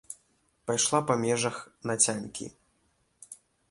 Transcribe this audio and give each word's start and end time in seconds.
Пайшла 0.71 1.01
па 1.11 1.19
межах 1.25 1.61
нацянькі. 1.93 2.45